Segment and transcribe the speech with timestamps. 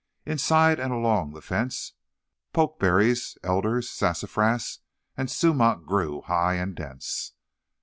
[0.25, 1.93] Inside and along the fence,
[2.53, 4.79] pokeberries, elders, sassafras,
[5.15, 7.33] and sumac grew high and dense.